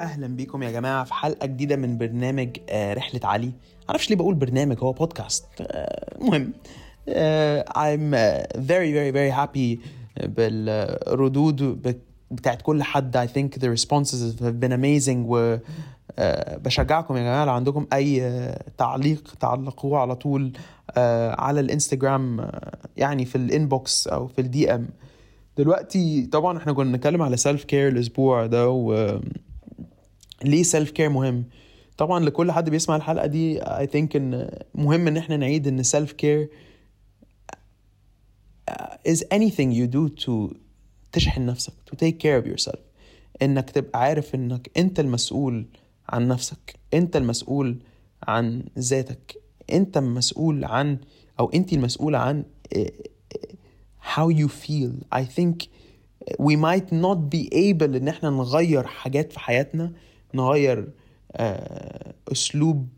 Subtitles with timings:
[0.00, 3.52] أهلا بيكم يا جماعة في حلقة جديدة من برنامج آه، رحلة علي.
[3.88, 6.52] معرفش ليه بقول برنامج هو بودكاست آه، المهم
[7.08, 9.78] آه، I'm uh, very very very happy
[10.26, 11.82] بالردود
[12.30, 13.16] بتاعت كل حد.
[13.16, 15.56] I think the responses have been amazing و
[16.18, 17.44] آه، بشجعكم يا جماعة.
[17.44, 20.52] لو عندكم أي آه، تعليق تعلقوه على طول
[20.96, 24.88] آه، على الإنستجرام آه، يعني في ال inbox أو في ال DM
[25.58, 29.18] دلوقتي طبعا إحنا كنا بنتكلم على self care الأسبوع ده و
[30.44, 31.44] ليه self care مهم.
[31.96, 36.12] طبعا لكل حد بيسمع الحلقة دي I think إن مهم إن إحنا نعيد إن self
[36.12, 36.48] care
[39.08, 40.56] is anything you do to
[41.12, 42.78] تشحن نفسك to take care of yourself.
[43.42, 45.66] إنك تبقى عارف إنك أنت المسؤول
[46.08, 47.78] عن نفسك أنت المسؤول
[48.22, 49.36] عن ذاتك
[49.72, 50.98] أنت المسؤول عن
[51.40, 52.44] أو أنت المسؤولة عن
[54.16, 54.92] how you feel.
[55.12, 55.68] I think
[56.38, 59.92] we might not be able إن إحنا نغير حاجات في حياتنا
[60.36, 60.88] نغير
[61.32, 62.88] آه، أسلوب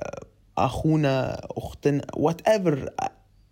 [0.00, 0.20] آه،
[0.58, 2.90] أخونا أختنا whatever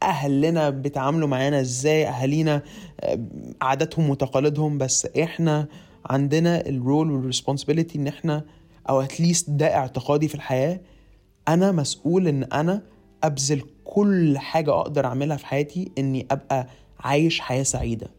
[0.02, 2.62] أهلنا بيتعاملوا معانا إزاي أهالينا
[3.00, 3.18] آه،
[3.62, 4.78] عاداتهم وتقاليدهم.
[4.78, 5.66] بس إحنا
[6.06, 8.44] عندنا ال role وال responsibility إن إحنا
[8.88, 10.80] أو at least ده اعتقادي في الحياة
[11.48, 12.82] أنا مسؤول إن أنا
[13.24, 16.66] أبذل كل حاجة أقدر أعملها في حياتي إني أبقى
[17.00, 18.10] عايش حياة سعيدة.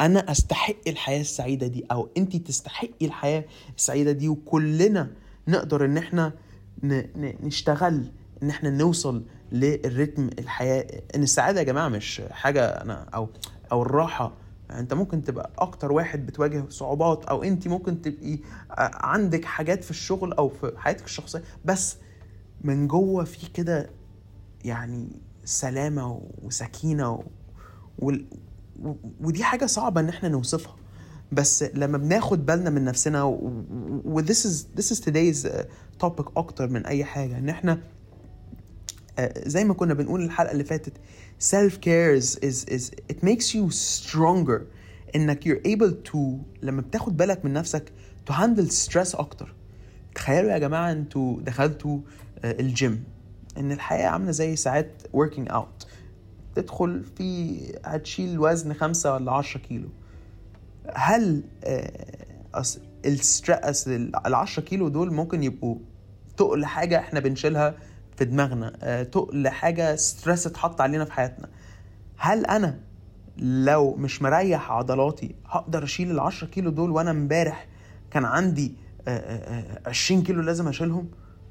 [0.00, 3.44] أنا أستحق الحياة السعيدة دي أو انت تستحقي الحياة
[3.76, 5.10] السعيدة دي وكلنا
[5.48, 6.32] نقدر إن إحنا
[7.42, 11.02] نشتغل إن إحنا نوصل للريتم الحياة.
[11.14, 13.28] إن السعادة يا جماعة مش حاجة أنا أو
[13.72, 14.32] أو الراحة.
[14.70, 18.34] أنت ممكن تبقى أكتر واحد بتواجه صعوبات أو انت ممكن تبقي
[18.70, 21.96] آه، عندك حاجات في الشغل أو في حياتك الشخصية بس
[22.60, 23.90] من جوه في كده
[24.64, 25.08] يعني
[25.44, 27.24] سلامة وسكينة
[27.98, 28.12] و...
[29.20, 30.76] ودي حاجة صعبة إن إحنا نوصفها.
[31.32, 34.00] بس لما بناخد بالنا من نفسنا و, و...
[34.04, 35.62] و- this is this is today's uh,
[36.04, 37.38] topic أكتر من أي حاجة.
[37.38, 37.78] إن إحنا
[39.18, 40.92] آه، زي ما كنا بنقول الحلقة اللي فاتت
[41.84, 44.60] care is, is, is it makes you stronger.
[45.16, 46.18] إنك you're able to
[46.62, 47.92] لما بتاخد بالك من نفسك
[48.30, 49.54] to handle stress أكتر.
[50.14, 51.98] تخيلوا يا جماعة أنتوا دخلتوا
[52.44, 53.04] آه، الجيم
[53.58, 55.86] إن الحياة عاملة زي ساعات working out.
[56.54, 59.88] تدخل في هتشيل وزن خمسة ولا عشرة كيلو.
[60.94, 62.64] هل آه،
[64.26, 65.76] ال 10 كيلو دول ممكن يبقوا
[66.36, 67.74] تقل حاجة إحنا بنشيلها
[68.16, 71.48] في دماغنا آه، تقل حاجة stress اتحط علينا في حياتنا.
[72.16, 72.78] هل أنا
[73.38, 77.66] لو مش مريح عضلاتي هقدر أشيل ال 10 كيلو دول وأنا امبارح
[78.10, 78.74] كان عندي
[79.08, 81.08] آه، 20 كيلو لازم أشيلهم؟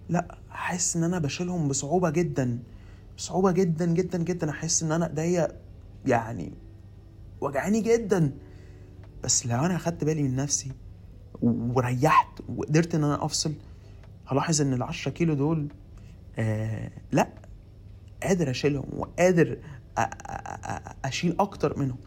[0.10, 2.60] لأ احس إن أنا بشيلهم بصعوبة جدا.
[3.22, 4.50] بصعوبة جدا جدا جدا.
[4.50, 5.48] أحس إن أنا ايديا
[6.06, 6.54] يعني
[7.42, 8.32] وجعاني جدا.
[9.24, 10.72] بس لو أنا أخدت بالي من نفسي
[11.42, 12.28] وريحت
[12.58, 13.54] وقدرت إن أنا أفصل
[14.28, 15.68] هلاحظ إن ال 10 كيلو دول
[16.40, 17.28] آه لأ
[18.24, 19.58] قادر أشيلهم وقادر
[21.06, 21.98] أشيل أكتر منهم.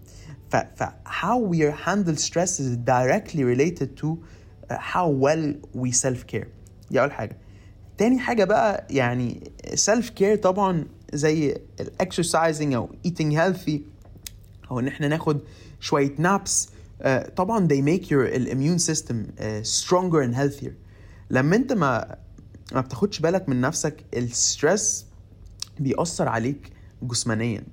[0.50, 4.08] ف ف how we handle stress is directly related to
[4.72, 6.46] how well we self care
[6.90, 7.38] دي أول حاجة.
[7.98, 13.72] تاني حاجة بقى يعني self care طبعا زي الاكسرسايزنج أو eating healthy
[14.70, 15.40] أو إن إحنا ناخد
[15.80, 16.68] شوية نابس
[17.36, 19.42] طبعا they make your immune system uh,
[19.82, 20.72] stronger and healthier.
[21.30, 22.16] لما أنت ما
[22.72, 25.06] ما بتاخدش بالك من نفسك ال stress
[25.80, 26.70] بيأثر عليك
[27.02, 27.64] جسمانيا.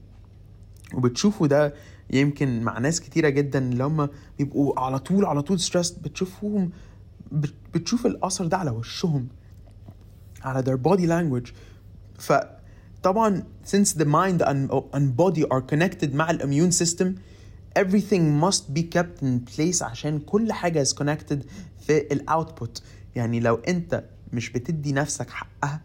[0.94, 1.74] وبتشوفوا ده
[2.10, 6.72] يمكن مع ناس كتيرة جدا اللي هم بيبقوا على طول على طول stress بتشوفوهم
[7.32, 9.28] بت- بتشوف الأثر ده على وشهم
[10.42, 11.52] على their body language.
[13.02, 17.08] فطبعا since the mind and, body are connected مع ال immune system
[17.80, 21.38] everything must be kept in place عشان كل حاجة is connected
[21.80, 22.82] في ال output
[23.16, 24.04] يعني لو انت
[24.34, 25.82] مش بتدي نفسك حقها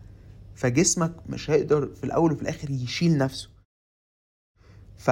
[0.55, 3.49] فجسمك مش هيقدر في الأول وفي الآخر يشيل نفسه
[4.99, 5.10] ف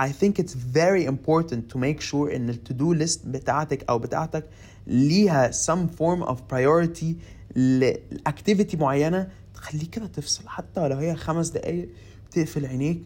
[0.00, 3.98] I think it's very important to make sure ان ال to do list بتاعتك أو
[3.98, 4.44] بتاعتك
[4.86, 7.06] ليها some form of priority
[7.56, 11.88] ل activity معينه تخليك كده تفصل حتى لو هي خمس دقايق
[12.26, 13.02] بتقفل عينيك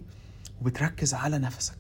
[0.61, 1.79] وبتركز على نفسك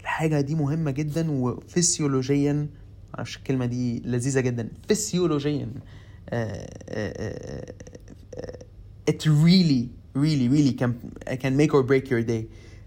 [0.00, 2.68] الحاجة دي مهمة جدا وفسيولوجيا
[3.14, 5.68] معرفش الكلمة دي لذيذة جدا فسيولوجيا
[6.30, 7.72] آه، آه،
[8.34, 8.58] آه،
[9.10, 10.92] it really really really can
[11.42, 12.44] can make or break your day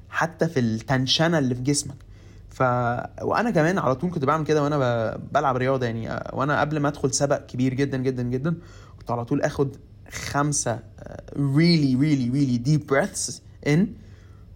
[0.10, 1.96] حتى في التنشنة اللي في جسمك
[2.50, 2.62] ف
[3.22, 5.18] وأنا كمان على طول كنت بعمل كده وأنا.
[5.32, 8.56] بلعب رياضة يعني وأنا قبل ما أدخل سبق كبير جدا جدا جدا
[9.00, 9.78] كنت على طول آخد
[10.11, 13.33] خمسه آه، really really really deep breaths
[13.69, 13.79] in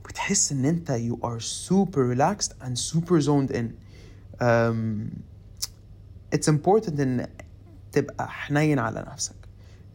[0.09, 3.65] بتحس ان انت you are super relaxed and super zoned in
[4.41, 5.11] um,
[6.35, 7.26] it's important ان
[7.93, 9.35] تبقى حنين على نفسك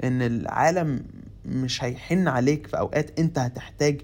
[0.03, 1.03] ان العالم
[1.45, 4.01] مش هيحن عليك في اوقات انت هتحتاج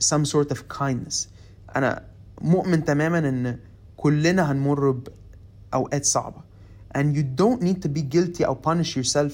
[0.00, 1.26] some sort of kindness
[1.76, 2.04] انا
[2.40, 3.58] مؤمن تماما ان
[3.96, 5.02] كلنا هنمر
[5.72, 6.42] باوقات صعبه
[6.98, 9.32] and you don't need to be guilty or punish yourself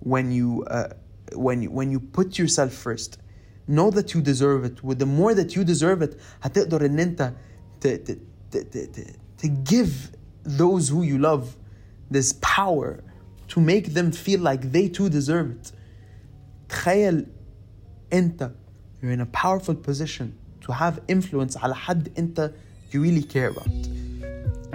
[0.00, 0.88] when you uh,
[1.34, 3.18] when you, when you put yourself first
[3.68, 7.32] know that you deserve it with the more that you deserve it هتقدر ان انت
[7.80, 8.18] ت, ت,
[8.50, 10.12] ت, ت, ت, to give
[10.44, 11.56] those who you love
[12.10, 13.02] this power
[13.48, 15.72] to make them feel like they too deserve it
[16.68, 17.26] تخيل
[18.12, 18.50] انت
[19.02, 22.52] you're in a powerful position to have influence على حد انت
[22.92, 23.96] you really care about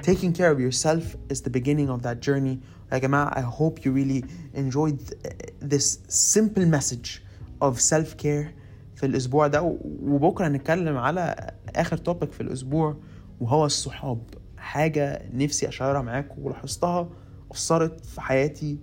[0.02, 2.60] taking care of yourself is the beginning of that journey
[2.93, 4.25] يا جماعة I hope you really
[4.55, 5.01] enjoyed
[5.73, 7.23] this simple message
[7.63, 8.47] of self-care
[8.97, 9.79] في الأسبوع ده.
[10.03, 12.97] وبكرة هنتكلم على آخر توبك في الأسبوع
[13.41, 14.23] وهو الصحاب.
[14.57, 17.09] حاجة نفسي أشارها معاكم ولاحظتها
[17.53, 18.79] أثرت في حياتي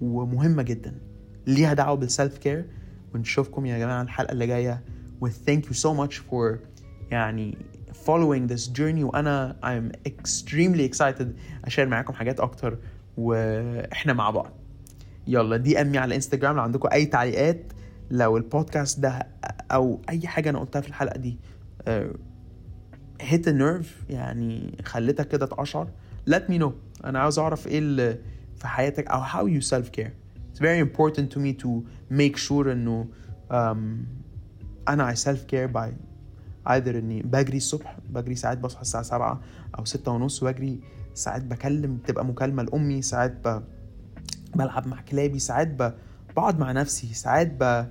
[0.00, 0.94] ومهمة جدا.
[1.46, 2.70] ليها دعوة بالسلف كير
[3.14, 4.84] ونشوفكم يا جماعة الحلقة اللي جاية.
[5.20, 6.58] و thank you so much for
[7.10, 7.58] يعني
[8.06, 9.02] following this journey.
[9.02, 11.26] وأنا I'm extremely excited
[11.64, 12.78] أ share معاكم حاجات أكتر
[13.16, 14.52] وإحنا مع بعض.
[15.26, 17.72] يلا DM me على انستجرام لو عندكم أي تعليقات.
[18.10, 19.26] لو البودكاست ده
[19.70, 21.38] أو أي حاجة أنا قلتها في الحلقة دي
[23.20, 25.88] hit nerve يعني خلتك كده تقشعر.
[26.30, 26.70] Let me know.
[27.04, 28.18] أنا عاوز أعرف إيه اللي
[28.56, 30.10] في حياتك أو how you self care.
[30.52, 31.68] It's very important to me to
[32.10, 33.06] make sure إنه
[33.50, 33.76] um,
[34.88, 35.88] أنا I self care by
[36.66, 39.40] either إني بجري الصبح بجري ساعات بصحى الساعة سبعة
[39.78, 40.80] أو ستة ونص وأجري
[41.14, 43.62] ساعات بكلم تبقى مكالمة لأمي ساعات ب...
[44.54, 45.94] بلعب مع كلابي ساعات ب...
[46.36, 47.86] بقعد مع نفسي ساعات ب...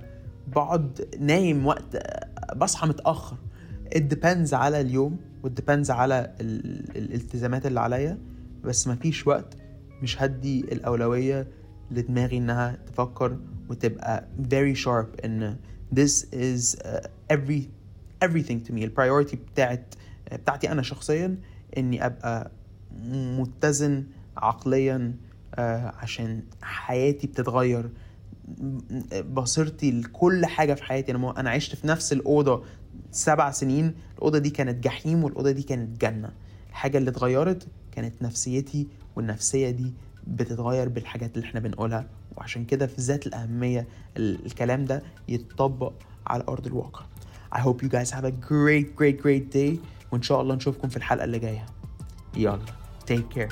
[0.48, 1.96] بقعد نايم وقت
[2.56, 3.36] بصحى متأخر.
[3.94, 6.96] It depends على اليوم و depends على ال...
[6.96, 8.18] الالتزامات اللي عليا
[8.64, 9.56] بس مفيش وقت
[10.02, 11.46] مش هدي الأولوية
[11.90, 13.38] لدماغي إنها تفكر
[13.68, 15.56] وتبقى very sharp إن
[16.00, 17.62] this is uh, every
[18.24, 18.82] everything to me.
[18.82, 19.94] البرايورتي بتاعت
[20.32, 21.36] بتاعتي أنا شخصيا
[21.78, 22.50] إني أبقى
[23.38, 24.04] متزن
[24.36, 25.14] عقليا
[25.98, 27.90] عشان حياتي بتتغير.
[29.32, 31.12] بصيرتي لكل حاجة في حياتي.
[31.12, 32.62] أنا أنا عشت في نفس الأوضة
[33.10, 33.94] سبع سنين.
[34.14, 36.32] الأوضة دي كانت جحيم والأوضة دي كانت جنة.
[36.70, 38.86] الحاجة اللي اتغيرت كانت نفسيتي
[39.16, 39.92] والنفسية دي
[40.26, 42.06] بتتغير بالحاجات اللي إحنا بنقولها.
[42.36, 43.86] وعشان كده في ذات الأهمية
[44.16, 45.92] الكلام ده يتطبق
[46.26, 47.04] على أرض الواقع.
[47.54, 49.78] I hope you guys have a great great great day.
[50.12, 51.66] وإن شاء الله نشوفكم في الحلقة اللي جاية.
[52.36, 52.83] يلا.
[53.06, 53.48] Take care